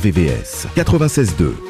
[0.00, 1.69] RVVS 96.2.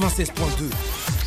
[0.00, 1.17] 96.2.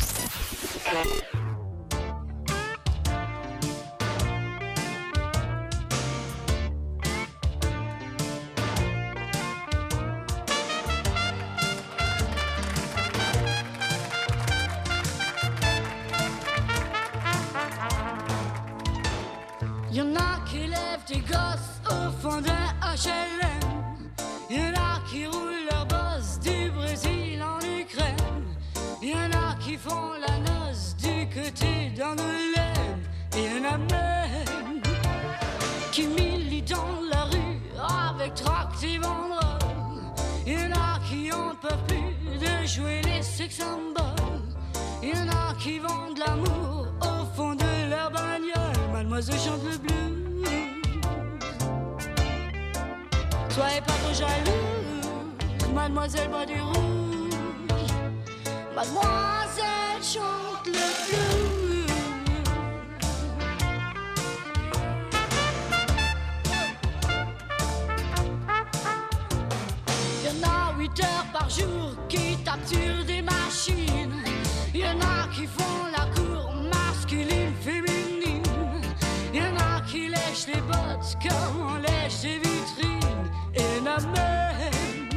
[81.12, 85.08] passe quand les vitrines et la même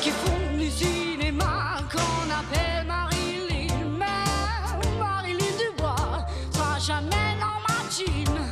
[0.00, 3.74] qui font du cinéma qu'on appelle Marilyn.
[3.98, 8.42] Mais Marilyn Dubois sera jamais dans ma normandine.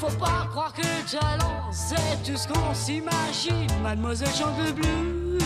[0.00, 3.70] Faut pas croire que le talent c'est tout ce qu'on s'imagine.
[3.82, 5.42] Mademoiselle chante le blues.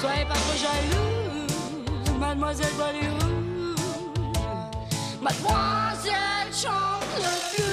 [0.00, 3.76] Soyez pas trop jalouse, mademoiselle voit les rouges.
[5.22, 7.01] Mademoiselle chante.
[7.18, 7.71] Look good.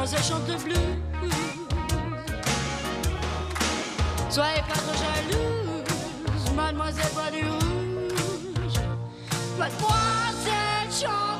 [0.00, 0.78] moi je chante le blues.
[4.30, 8.80] Soyez pas trop jalouse, mademoiselle Bois du Rouge.
[9.58, 11.39] Mademoiselle chante.